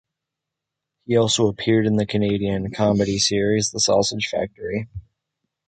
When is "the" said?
1.95-2.07, 3.69-3.79